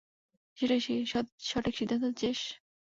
[0.57, 0.81] সেটাই
[1.43, 2.39] সঠিক সিদ্ধান্ত জেস।